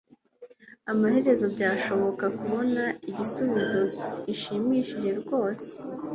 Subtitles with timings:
[0.91, 3.81] Amaherezo byashobokaga kubona igisubizo
[4.25, 5.99] gishimishije rwose (Eldad)